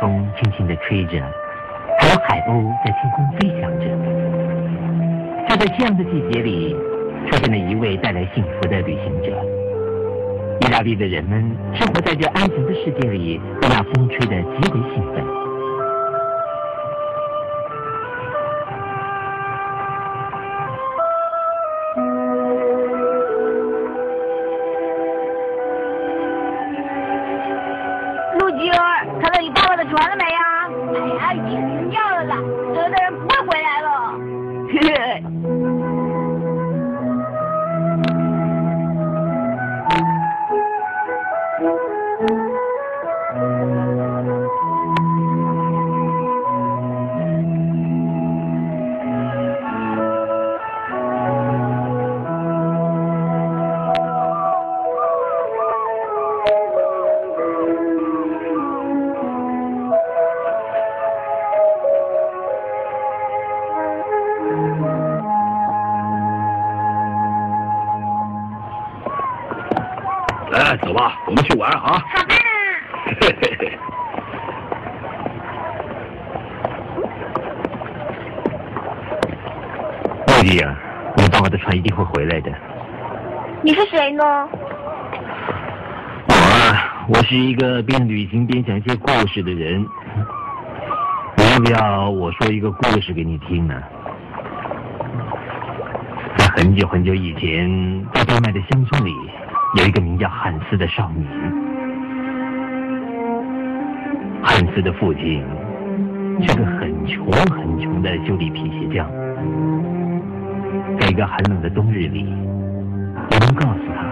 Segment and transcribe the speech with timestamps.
[0.00, 1.20] 风轻轻地吹着，
[1.98, 3.84] 还有海鸥在天空飞翔着。
[5.48, 6.74] 就在这样的季节里，
[7.28, 9.36] 出现了一位带来幸福的旅行者。
[10.60, 15.24] 意大利的人们生活在这安详的世界里，被那风吹得极为兴奋。
[70.70, 71.80] 来，走吧，我们去玩啊！
[71.80, 72.04] 好吧，
[73.20, 73.78] 嘿嘿嘿。
[80.28, 80.76] 莫迪尔，
[81.16, 82.52] 你爸爸的船一定会回来的。
[83.62, 84.22] 你是谁呢？
[86.28, 89.84] 我啊，我是一个边旅行边讲一些故事的人。
[91.36, 93.74] 你要不要我说一个故事给你听呢？
[96.36, 99.12] 在很久很久以前，在丹麦的乡村里，
[99.76, 101.26] 有一个名叫汉斯的少年。
[104.42, 105.44] 汉斯的父亲
[106.42, 109.08] 是个很穷很穷的修理皮鞋匠。
[110.98, 112.26] 在一个寒冷的冬日里，
[113.14, 114.02] 我们告诉他，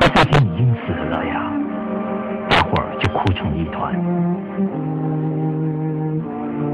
[0.00, 1.50] 他父亲已经死了呀。
[2.50, 3.94] 大伙儿就哭成一团。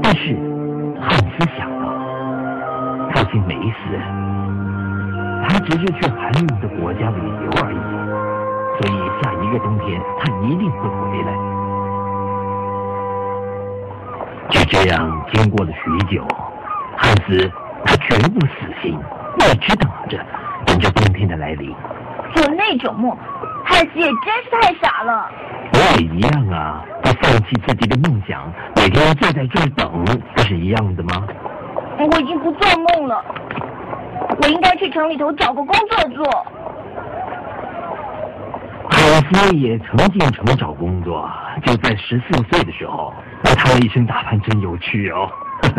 [0.03, 0.35] 但是
[0.99, 1.85] 汉斯想到，
[3.13, 3.97] 父亲没死，
[5.47, 7.77] 他只是去寒冷的国家旅游而已，
[8.77, 11.31] 所以下一个冬天他一定会回来。
[14.49, 16.27] 就这样，经过了许久，
[16.97, 17.51] 汉斯
[17.85, 18.99] 他绝不死心，
[19.39, 20.19] 一直等着，
[20.65, 21.73] 等着冬天的来临。
[22.33, 23.17] 做那种梦，
[23.65, 25.29] 汉斯也真是太傻了。
[25.73, 31.27] 我也一样啊，他放弃自己的梦想，每天坐在这儿等，不是一样的吗？
[31.99, 33.23] 我已经不做梦了，
[34.41, 36.25] 我应该去城里头找个工作做。
[38.89, 41.29] 汉斯也曾进城找工作，
[41.63, 45.29] 就在十四岁的时候，他的一身打扮真有趣哦。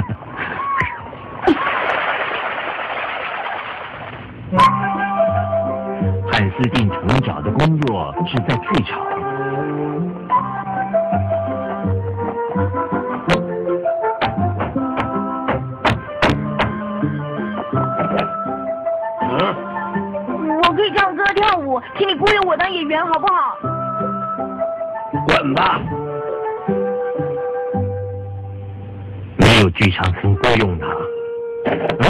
[6.30, 9.00] 汉斯进城找的工作是在剧场。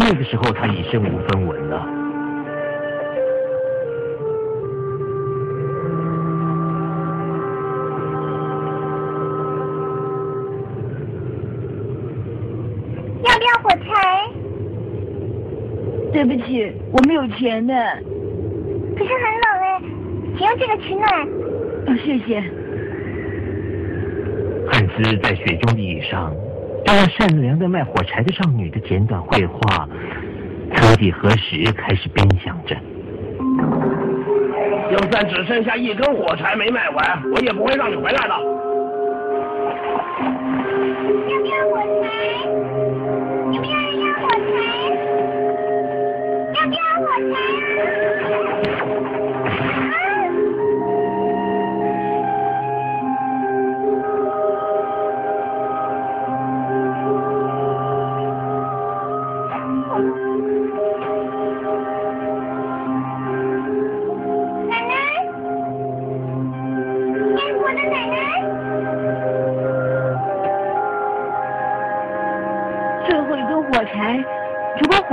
[0.05, 1.87] 那个时候他已身无分文了。
[13.23, 14.29] 要不要火柴？
[16.13, 17.73] 对不起，我没有钱呢。
[18.97, 19.81] 可是很冷哎，
[20.37, 21.09] 请用这个取暖。
[21.87, 22.43] 哦，谢谢。
[24.69, 26.34] 汉斯在雪中的椅上，
[26.84, 29.88] 对那善良的卖火柴的少女的简短绘画，
[30.75, 32.76] 曾几何时开始编想着。
[34.91, 38.34] 就算只剩下一根火柴没卖完，我也不会让你回来的。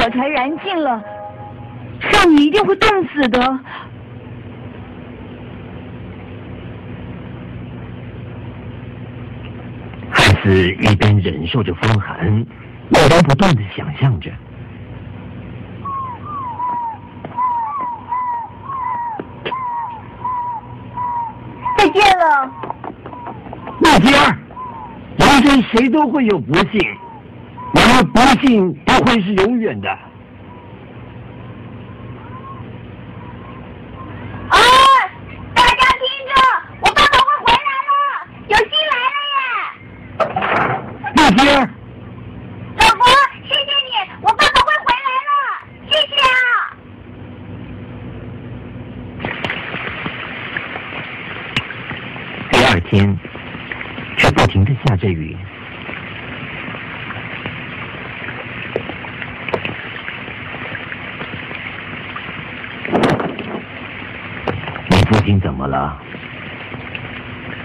[0.09, 1.01] 如果火柴燃尽了，
[2.00, 3.39] 少女一定会冻死的。
[10.11, 12.27] 汉斯一边忍受着风寒，
[12.89, 14.31] 一边不断的想象着。
[21.77, 22.51] 再见了。
[23.79, 24.38] 诺吉尔，
[25.17, 26.79] 人生谁都会有不幸，
[28.03, 29.89] 不幸不会是永远的。
[34.49, 34.57] 啊！
[35.53, 36.31] 大家听着，
[36.81, 37.57] 我爸爸会回来
[37.89, 37.91] 了，
[38.47, 39.41] 有信来了耶！
[41.15, 41.51] 露吉儿，
[42.77, 43.01] 老婆，
[43.43, 43.89] 谢谢你，
[44.21, 45.31] 我爸爸会回来了，
[45.89, 46.41] 谢谢啊！
[52.51, 53.17] 第二天
[54.17, 55.37] 却不停的下着雨。
[65.39, 65.97] 你怎么了？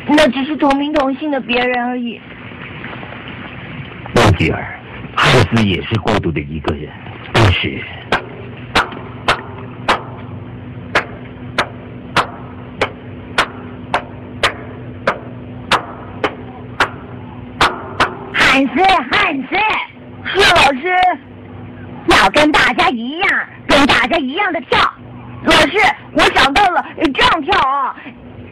[0.07, 2.21] 那只是同名同姓的别人而已。
[4.15, 4.79] 洛吉尔，
[5.17, 6.89] 汉斯也是孤独的一个人，
[7.33, 7.83] 但是
[18.33, 19.57] 汉斯，汉斯，
[20.27, 20.97] 是老师，
[22.07, 23.29] 要跟大家一样，
[23.67, 24.79] 跟大家一样的跳。
[25.43, 25.77] 老师，
[26.17, 27.97] 我想到了，这样跳啊！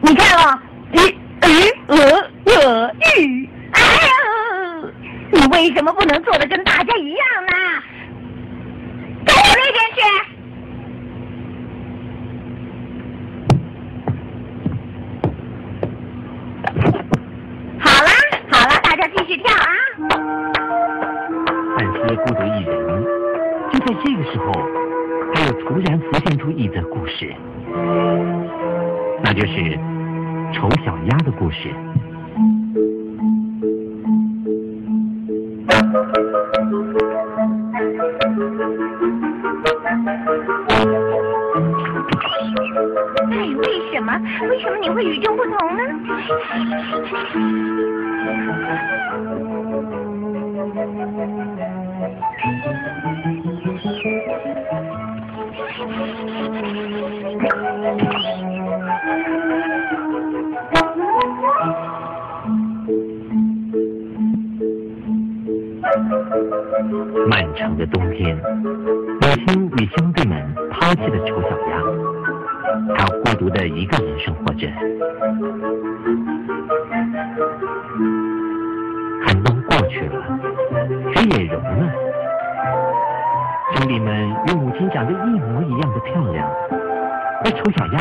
[0.00, 0.62] 你看啊，
[0.92, 1.96] 咦咦呃
[2.44, 3.80] 呃咦，哎
[4.82, 4.90] 呦，
[5.30, 7.52] 你为什么不能做的跟大家一样呢？
[9.24, 10.00] 跟我那边去。
[17.78, 18.10] 好啦，
[18.50, 19.66] 好啦，大家继续跳啊！
[21.78, 22.70] 汉斯孤独一人。
[23.72, 24.50] 就在这个时候，
[25.34, 27.34] 他又突然浮现出一则故事，
[29.22, 29.78] 那就是
[30.52, 31.70] 丑小鸭的故事。
[43.30, 44.20] 哎，为什么？
[44.48, 45.82] 为什么你会与众不同呢？
[67.62, 68.36] 长的冬天，
[69.20, 71.80] 母亲与兄弟们抛弃了丑小鸭，
[72.96, 74.66] 它孤独的一个人生活着。
[79.24, 80.20] 寒冬过去了，
[81.14, 81.92] 雪也融了，
[83.76, 86.50] 兄弟们与母亲长得一模一样的漂亮，
[87.44, 87.98] 而丑小鸭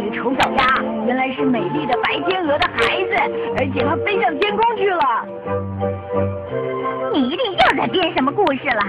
[0.00, 0.64] 那个丑小鸭
[1.06, 3.14] 原来是美丽的白天鹅的孩子，
[3.58, 5.04] 而且它飞向天空去了。
[7.12, 8.80] 你一定又在编什么故事了，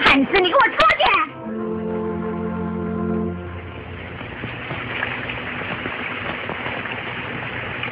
[0.00, 1.04] 汉斯，你给我出去！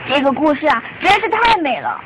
[0.08, 2.00] 这个故事啊，实在是太美了。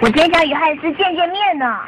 [0.00, 1.78] 我真想与汉斯见见面呢。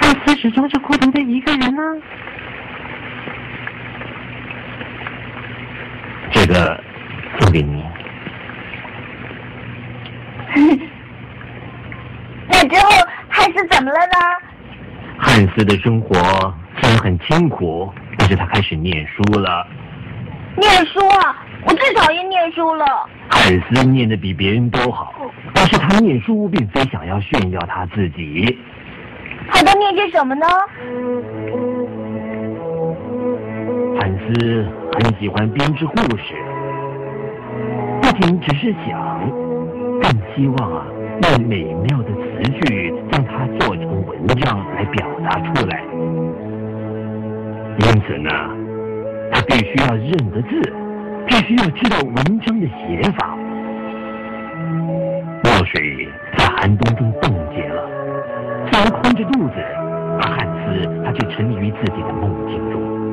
[0.00, 2.33] 汉斯始终是孤独的一个人呢、这
[6.54, 6.80] 个
[7.40, 7.84] 送给你。
[12.48, 12.88] 那之后
[13.28, 14.14] 汉斯怎么了呢？
[15.18, 16.14] 汉斯的生活
[16.80, 19.66] 虽然很清苦，但是他开始念书了。
[20.56, 22.84] 念书啊，我最讨厌念书了。
[23.28, 25.12] 汉斯念的比别人都好，
[25.52, 28.56] 但是他念书并非想要炫耀他自己。
[29.48, 30.46] 他都念些什么呢？
[33.98, 36.34] 汉斯很喜欢编织故事，
[38.04, 39.30] 不仅只是想，
[40.02, 40.84] 更希望啊
[41.22, 45.82] 用美妙的词句将它做成文章来表达出来。
[47.78, 48.30] 因此呢，
[49.32, 50.60] 他必须要认得字，
[51.26, 53.34] 必须要知道文章的写法。
[55.42, 56.06] 墨水
[56.36, 57.88] 在寒冬中冻结了，
[58.70, 59.54] 虽然空着肚子，
[60.20, 63.03] 而汉斯他却沉迷于自己的梦境中。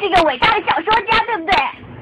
[0.00, 1.54] 是个伟大的小说家，对不对？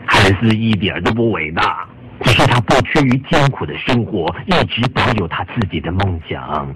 [0.06, 1.84] 汉斯一点都不伟大，
[2.22, 6.72] 只是他不屈于艰苦的生活，一直保有他自己的梦想。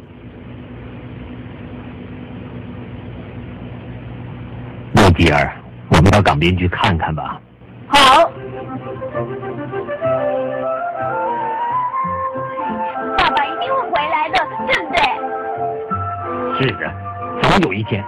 [4.95, 5.53] 洛吉尔，
[5.91, 7.41] 我们到港边去看看吧。
[7.87, 8.31] 好。
[13.17, 15.01] 爸爸一定会回来的，对不对？
[16.59, 16.93] 是的，
[17.41, 18.05] 总有一天，